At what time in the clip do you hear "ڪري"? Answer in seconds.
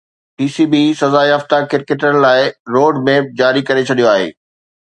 3.71-3.83